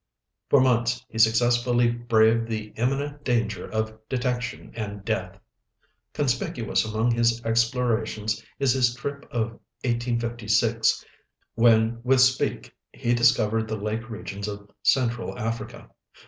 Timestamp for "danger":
3.23-3.69